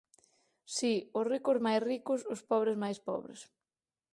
[0.75, 3.39] Si, os ricos máis ricos, os pobres máis pobres.